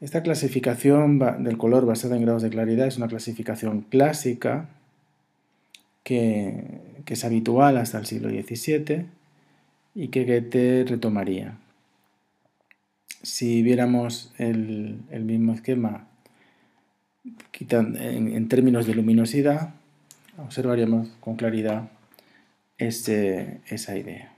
[0.00, 4.68] Esta clasificación del color basada en grados de claridad es una clasificación clásica
[6.04, 9.06] que, es habitual hasta el siglo XVII
[9.94, 11.58] y que Goethe retomaría.
[13.22, 16.06] Si viéramos el, mismo esquema
[17.58, 19.74] en, términos de luminosidad,
[20.36, 21.90] observaríamos con claridad
[22.78, 24.37] esa idea.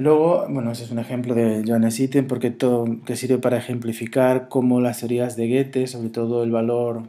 [0.00, 4.80] Luego, bueno, ese es un ejemplo de Johannes Itten porque todo, sirve para ejemplificar cómo
[4.80, 7.02] las teorías de Goethe, sobre todo el valor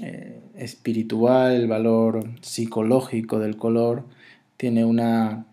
[0.00, 4.04] eh, espiritual, el valor psicológico del color,
[4.56, 5.44] tiene una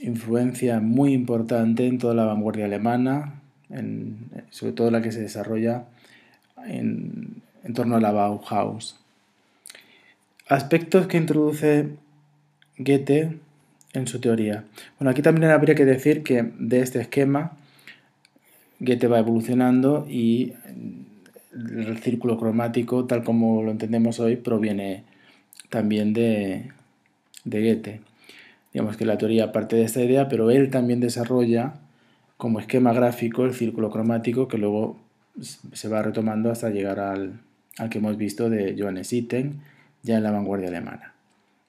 [0.00, 3.40] influencia muy importante en toda la vanguardia alemana,
[4.50, 5.84] sobre todo la que se desarrolla
[6.66, 8.98] en, en torno a la Bauhaus.
[10.48, 11.90] Aspectos que introduce
[12.78, 13.38] Goethe
[13.92, 14.64] en su teoría.
[14.98, 17.52] Bueno, aquí también habría que decir que de este esquema
[18.78, 20.54] Goethe va evolucionando y
[21.52, 25.04] el círculo cromático, tal como lo entendemos hoy, proviene
[25.68, 26.70] también de,
[27.44, 28.00] de Goethe.
[28.72, 31.74] Digamos que la teoría parte de esta idea, pero él también desarrolla
[32.36, 34.98] como esquema gráfico el círculo cromático que luego
[35.40, 37.40] se va retomando hasta llegar al,
[37.78, 39.60] al que hemos visto de Johannes Itten
[40.02, 41.14] ya en la vanguardia alemana.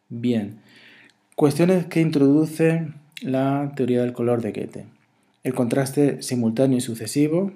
[0.09, 0.59] Bien,
[1.41, 2.89] Cuestiones que introduce
[3.23, 4.85] la teoría del color de Goethe.
[5.43, 7.51] El contraste simultáneo y sucesivo,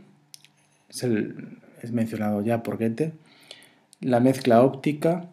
[0.90, 3.12] es, mencionado ya por Goethe.
[4.02, 5.28] La mezcla óptica.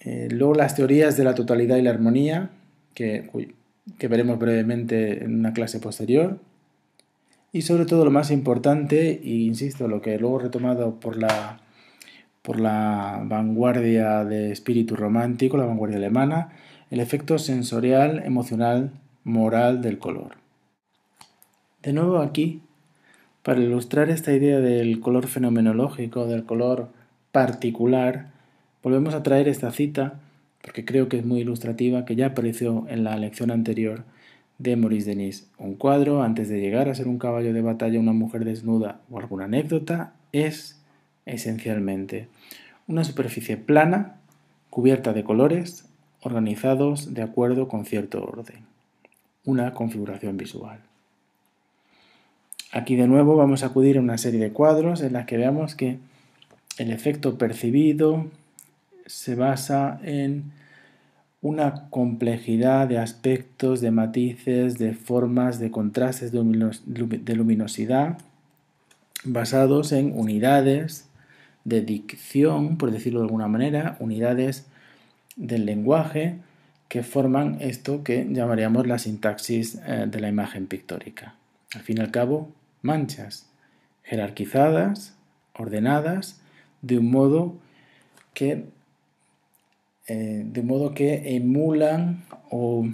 [0.00, 2.50] Eh, luego las teorías de la totalidad y la armonía,
[2.92, 3.30] que,
[3.98, 6.38] veremos brevemente en una clase posterior.
[7.50, 11.62] Y sobre todo lo más importante, e insisto, lo que luego retomado por la,
[12.42, 16.50] por la vanguardia de espíritu romántico, la vanguardia alemana,
[16.94, 18.92] el efecto sensorial, emocional,
[19.24, 20.36] moral del color.
[21.82, 22.62] De nuevo aquí,
[23.42, 26.90] para ilustrar esta idea del color fenomenológico, del color
[27.32, 28.30] particular,
[28.80, 30.20] volvemos a traer esta cita,
[30.62, 34.04] porque creo que es muy ilustrativa, que ya apareció en la lección anterior
[34.58, 35.50] de Maurice Denis.
[35.58, 39.18] Un cuadro, antes de llegar a ser un caballo de batalla, una mujer desnuda o
[39.18, 40.80] alguna anécdota, es
[41.26, 42.28] esencialmente
[42.86, 44.20] una superficie plana,
[44.70, 45.88] cubierta de colores,
[46.24, 48.64] organizados de acuerdo con cierto orden.
[49.44, 50.80] Una configuración visual.
[52.72, 55.74] Aquí de nuevo vamos a acudir a una serie de cuadros en las que veamos
[55.74, 55.98] que
[56.78, 58.26] el efecto percibido
[59.06, 60.50] se basa en
[61.40, 68.18] una complejidad de aspectos, de matices, de formas, de contrastes de luminosidad
[69.24, 71.08] basados en unidades
[71.64, 74.66] de dicción, por decirlo de alguna manera, unidades
[75.36, 76.38] del lenguaje
[76.88, 81.34] que forman esto que llamaríamos la sintaxis eh, de la imagen pictórica.
[81.74, 82.50] Al fin y al cabo,
[82.82, 83.50] manchas
[84.04, 85.16] jerarquizadas,
[85.54, 86.40] ordenadas,
[86.82, 87.56] de un modo
[88.34, 88.64] que
[90.06, 92.86] eh, de modo que emulan o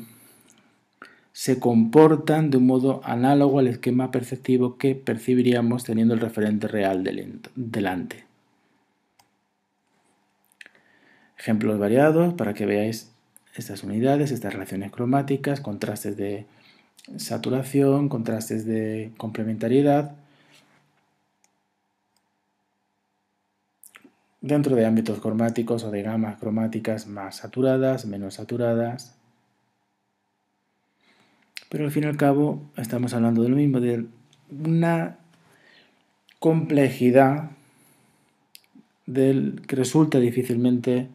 [1.32, 7.02] se comportan de un modo análogo al esquema perceptivo que percibiríamos teniendo el referente real
[7.56, 8.29] delante.
[11.40, 13.10] Ejemplos variados para que veáis
[13.54, 16.44] estas unidades, estas relaciones cromáticas, contrastes de
[17.16, 20.14] saturación, contrastes de complementariedad,
[24.42, 29.16] dentro de ámbitos cromáticos o de gamas cromáticas más saturadas, menos saturadas.
[31.70, 34.04] Pero al fin y al cabo estamos hablando de lo mismo, de
[34.50, 35.16] una
[36.38, 37.52] complejidad
[39.06, 41.08] del, que resulta difícilmente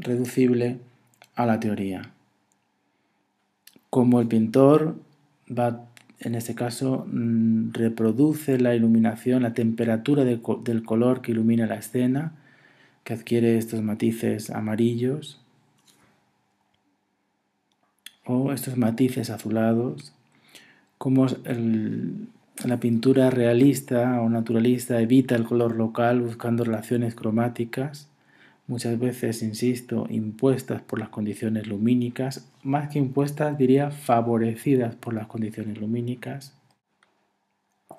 [0.00, 0.78] reducible
[1.34, 2.12] a la teoría.
[3.88, 4.96] Como el pintor
[5.48, 5.86] va,
[6.20, 10.40] en este caso, mm, reproduce la iluminación, la temperatura del
[10.84, 12.32] color que ilumina la escena,
[13.04, 15.40] que adquiere estos matices amarillos
[18.24, 20.12] o estos matices azulados,
[20.98, 21.26] como
[22.64, 28.09] la pintura realista o naturalista evita el color local buscando relaciones cromáticas,
[28.70, 35.26] muchas veces, insisto, impuestas por las condiciones lumínicas, más que impuestas diría favorecidas por las
[35.26, 36.54] condiciones lumínicas.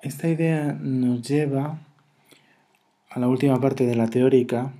[0.00, 1.78] Esta idea nos lleva
[3.10, 4.72] a la última parte de la teórica,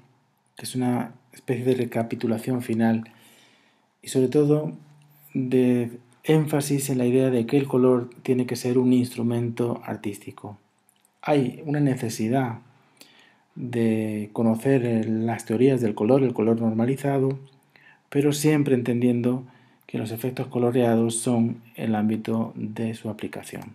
[0.57, 3.11] que es una especie de recapitulación final
[4.01, 4.73] y sobre todo
[5.35, 10.57] de énfasis en la idea de que el color tiene que ser un instrumento artístico.
[11.21, 12.61] Hay una necesidad
[13.55, 17.39] de conocer las teorías del color, el color normalizado,
[18.09, 19.45] pero siempre entendiendo
[19.87, 23.75] que los efectos coloreados son el ámbito de su aplicación.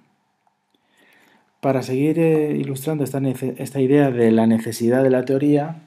[1.62, 5.82] Para seguir eh, ilustrando esta, esta idea de la necesidad de la teoría,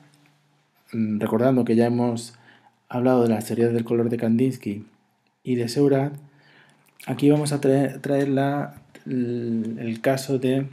[0.92, 2.34] Mm, recordando que ya hemos
[2.88, 4.86] hablado de las teorías del color de Kandinsky
[5.44, 6.12] y de Seurat,
[7.06, 8.00] aquí vamos a traer,
[9.06, 10.66] el, caso de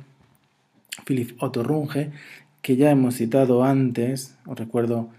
[1.05, 2.11] Philip Otto Runge,
[2.61, 5.09] que ya hemos citado antes, os recuerdo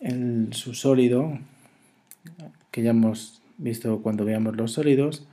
[0.00, 1.38] el subsólido,
[2.70, 5.26] que ya hemos visto cuando veamos los sólidos,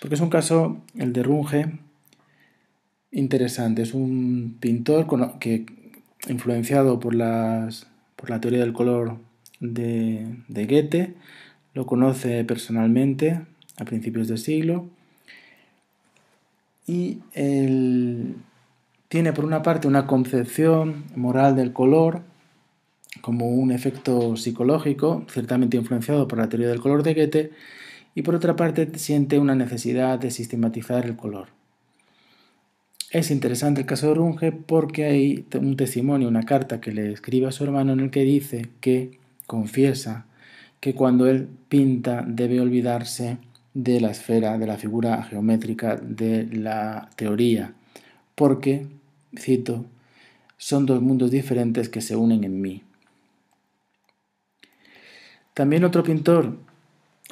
[0.00, 1.66] porque es un caso, el de Runge,
[3.12, 3.82] interesante.
[3.82, 5.06] Es un pintor
[5.38, 5.66] que,
[6.28, 7.86] influenciado por las
[8.22, 9.18] por la teoría del color
[9.58, 11.14] de, Goethe,
[11.74, 13.40] lo conoce personalmente
[13.78, 14.88] a principios del siglo
[16.86, 17.18] y
[19.12, 22.22] tiene por una parte una concepción moral del color
[23.20, 27.50] como un efecto psicológico, ciertamente influenciado por la teoría del color de Goethe,
[28.14, 31.48] y por otra parte siente una necesidad de sistematizar el color.
[33.10, 37.48] Es interesante el caso de Runge porque hay un testimonio, una carta que le escribe
[37.48, 40.24] a su hermano en el que dice que confiesa
[40.80, 43.36] que cuando él pinta debe olvidarse
[43.74, 47.74] de la esfera, de la figura geométrica, de la teoría,
[48.34, 48.86] porque,
[49.36, 49.84] cito,
[50.58, 52.82] son dos mundos diferentes que se unen en mí.
[55.54, 56.56] También otro pintor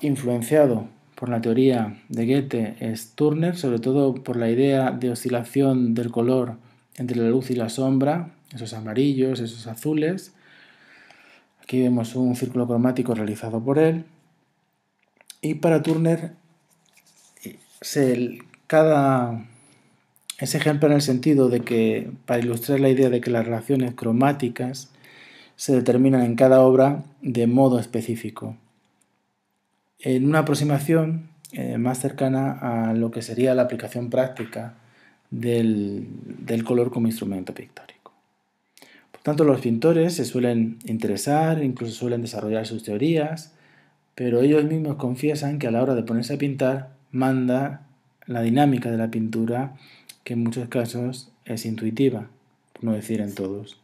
[0.03, 5.94] influenciado por la teoría de Goethe es Turner, sobre todo por la idea de oscilación
[5.94, 6.57] del color
[6.96, 10.32] entre la luz y la sombra, esos amarillos, esos azules.
[11.62, 14.05] Aquí vemos un círculo cromático realizado por él.
[15.40, 16.32] Y para Turner,
[18.66, 19.46] cada,
[20.41, 23.95] es ejemplo en el sentido de que, para ilustrar la idea de que las relaciones
[23.95, 24.91] cromáticas
[25.57, 28.57] se determinan en cada obra de modo específico
[30.03, 34.74] en una aproximación eh, más cercana a lo que sería la aplicación práctica
[35.30, 36.07] del,
[36.64, 38.12] color como instrumento pictórico.
[39.12, 43.53] Por tanto, los pintores se suelen interesar, incluso suelen desarrollar sus teorías,
[44.14, 47.82] pero ellos mismos confiesan que a la hora de ponerse a pintar manda
[48.26, 49.76] la dinámica de la pintura,
[50.30, 52.28] que en muchos casos es intuitiva,
[52.72, 53.80] por no decir en todos.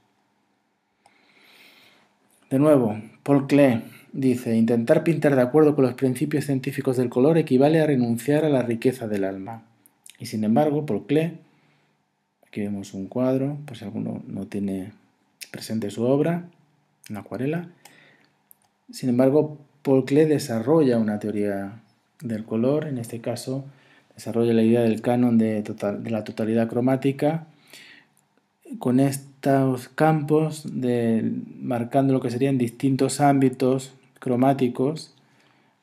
[2.50, 3.82] De nuevo, Paul Klee
[4.12, 8.48] Dice, intentar pintar de acuerdo con los principios científicos del color equivale a renunciar a
[8.48, 9.64] la riqueza del alma.
[10.20, 11.32] Y sin embargo, por Klee,
[12.46, 14.92] aquí vemos un cuadro, por si alguno no tiene
[15.50, 16.48] presente su obra,
[17.10, 17.70] una acuarela.
[18.92, 21.82] Sin embargo, Paul Klee desarrolla una teoría
[22.20, 23.64] del color, en este caso
[24.16, 25.62] desarrolla la idea del canon de,
[26.06, 27.46] la totalidad cromática
[28.78, 30.66] con estos campos
[31.60, 35.14] marcando lo que serían distintos ámbitos cromáticos,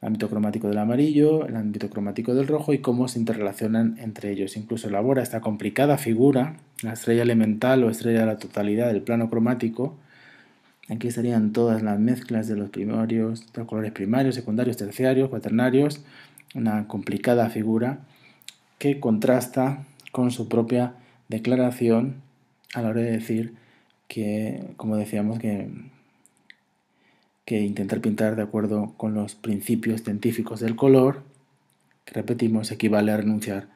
[0.01, 4.31] el ámbito cromático del amarillo, el ámbito cromático del rojo y cómo se interrelacionan entre
[4.31, 4.57] ellos.
[4.57, 9.29] Incluso elabora esta complicada figura, la estrella elemental o estrella de la totalidad del plano
[9.29, 9.95] cromático.
[10.89, 16.03] Aquí estarían todas las mezclas de los primarios, de los colores primarios, secundarios, terciarios, cuaternarios,
[16.53, 17.99] una complicada figura
[18.83, 20.95] que contrasta con su propia
[21.29, 22.21] declaración
[22.73, 23.53] a la hora de decir
[24.09, 25.69] que, como decíamos, que,
[27.45, 31.23] que intentar pintar de acuerdo con los principios científicos del color,
[32.03, 33.69] que repetimos, equivale a renunciar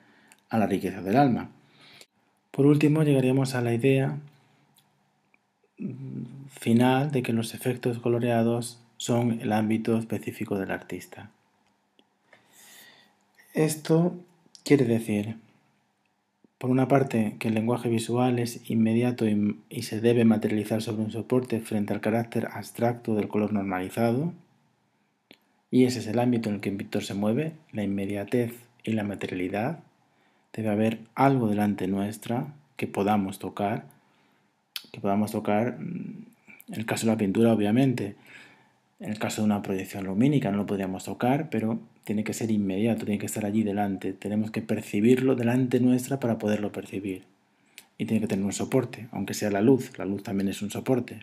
[0.49, 1.51] a la riqueza del alma.
[2.51, 4.19] Por último, llegaríamos a la idea
[6.49, 11.31] final de que los efectos coloreados son el ámbito específico del artista.
[13.53, 14.13] Esto
[14.67, 15.37] quiere decir
[16.57, 21.11] por una parte, que el lenguaje visual es inmediato y, se debe materializar sobre un
[21.11, 24.33] soporte frente al carácter abstracto del color normalizado,
[25.69, 28.53] y ese es el ámbito en el que el pintor se mueve, la inmediatez
[28.83, 29.79] y la materialidad.
[30.51, 33.85] Debe haber algo delante nuestra que podamos tocar,
[34.91, 36.25] que podamos tocar, mm,
[36.69, 38.15] en el caso de la pintura obviamente,
[38.99, 42.51] en el caso de una proyección lumínica no lo podríamos tocar, pero tiene que ser
[42.51, 44.13] inmediato, tiene que estar allí delante.
[44.13, 47.23] Tenemos que percibirlo delante nuestra para poderlo percibir.
[47.97, 49.91] Y tiene que tener un soporte, aunque sea la luz.
[49.97, 51.19] La luz también es un soporte.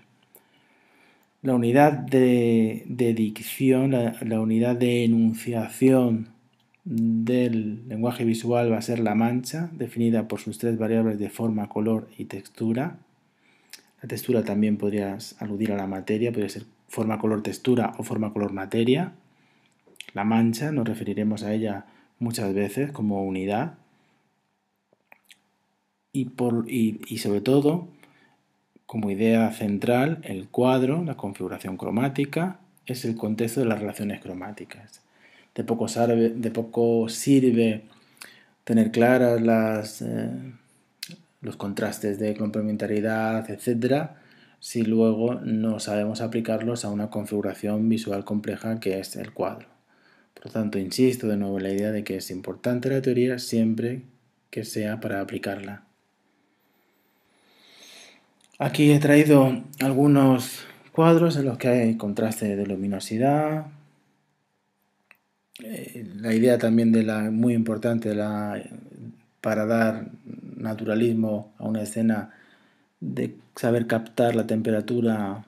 [1.41, 2.85] La unidad de,
[3.17, 6.29] dicción, la, unidad de enunciación
[6.85, 11.71] del lenguaje visual va a ser la mancha, definida por sus tres variables de forma,
[11.71, 12.99] color y textura.
[14.03, 18.35] La textura también podría aludir a la materia, podría ser forma, color, textura o forma,
[18.35, 19.15] color, materia.
[20.13, 21.87] La mancha nos referiremos a ella
[22.19, 23.75] muchas veces como unidad
[26.13, 27.89] y, por, y, sobre todo
[28.87, 35.01] como idea central el cuadro, la configuración cromática, es el contexto de las relaciones cromáticas.
[35.55, 37.85] De poco, sirve
[38.65, 40.31] tener claras las, eh,
[41.41, 44.11] los contrastes de complementariedad, etc.,
[44.61, 49.74] si luego no sabemos aplicarlos a una configuración visual compleja que es el cuadro.
[50.35, 54.03] Por tanto, insisto de nuevo en la idea de que es importante la teoría siempre
[54.51, 55.85] que sea para aplicarla.
[58.59, 63.67] Aquí he traído algunos cuadros en los que hay contraste de luminosidad.
[65.63, 68.63] Eh, la idea también de la muy importante la,
[69.41, 70.07] para dar
[70.57, 72.31] naturalismo a una escena
[73.01, 75.45] de saber captar la temperatura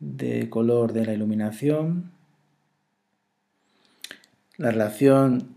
[0.00, 2.12] de color de la iluminación
[4.58, 5.48] la relación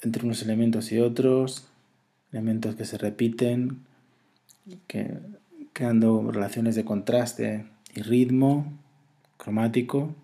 [0.00, 1.68] entre unos elementos y otros,
[2.32, 3.80] elementos que se repiten,
[4.86, 5.18] que,
[5.72, 8.72] creando relaciones de contraste y ritmo
[9.36, 10.14] cromático.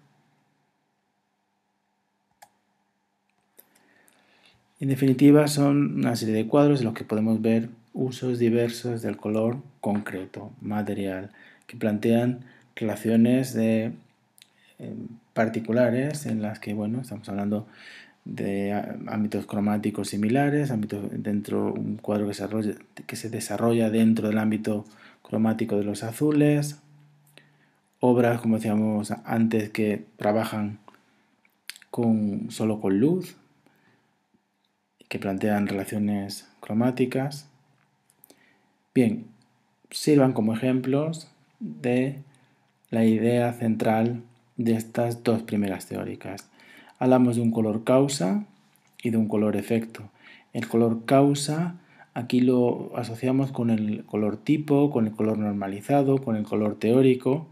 [4.80, 9.16] En definitiva, son una serie de cuadros en los que podemos ver usos diversos del
[9.16, 11.32] color concreto, material,
[11.66, 12.44] que plantean
[12.76, 13.92] relaciones de
[15.32, 17.66] particulares en las que, bueno, estamos hablando
[18.24, 18.72] de
[19.06, 24.84] ámbitos cromáticos similares, ámbitos dentro un cuadro que se, desarrolla, dentro del ámbito
[25.22, 26.78] cromático de los azules,
[28.00, 30.78] obras, como decíamos antes, que trabajan
[31.90, 33.36] con, solo con luz,
[35.08, 37.48] que plantean relaciones cromáticas.
[38.94, 39.26] Bien,
[39.90, 42.18] sirvan como ejemplos de
[42.90, 44.22] la idea central
[44.58, 46.50] de estas dos primeras teóricas.
[46.98, 48.44] Hablamos de un color causa
[49.02, 50.10] y de un color efecto.
[50.52, 51.76] El color causa
[52.12, 57.46] aquí lo asociamos con el color tipo, con el color normalizado, con el color teórico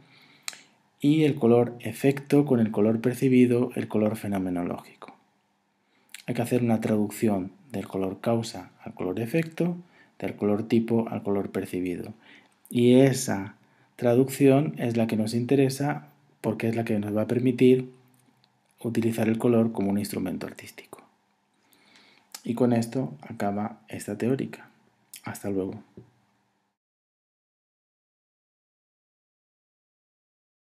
[1.01, 5.15] y el color efecto con el color percibido, el color fenomenológico.
[6.27, 9.77] Hay que hacer una traducción del color causa al color efecto,
[10.19, 12.15] del color tipo al color percibido.
[12.69, 13.55] Y esa
[13.95, 16.09] traducción es la que nos interesa
[16.47, 17.91] porque es la que nos va a permitir
[18.81, 21.03] utilizar el color como un instrumento artístico.
[22.45, 24.69] Y con esto acaba esta teórica.
[25.25, 25.83] Hasta luego.